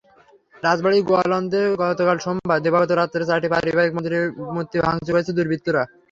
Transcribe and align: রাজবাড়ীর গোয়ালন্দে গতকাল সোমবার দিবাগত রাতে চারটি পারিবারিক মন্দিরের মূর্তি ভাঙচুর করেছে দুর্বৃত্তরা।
রাজবাড়ীর 0.63 1.03
গোয়ালন্দে 1.09 1.61
গতকাল 1.81 2.17
সোমবার 2.23 2.59
দিবাগত 2.63 2.91
রাতে 2.93 3.17
চারটি 3.29 3.47
পারিবারিক 3.53 3.93
মন্দিরের 3.95 4.25
মূর্তি 4.53 4.77
ভাঙচুর 4.85 5.13
করেছে 5.15 5.31
দুর্বৃত্তরা। 5.37 5.83